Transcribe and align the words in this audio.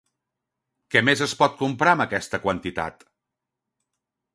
Què 0.95 1.03
més 1.11 1.21
es 1.27 1.37
pot 1.43 1.55
comprar 1.61 1.95
amb 1.95 2.07
aquesta 2.09 2.43
quantitat? 2.49 3.09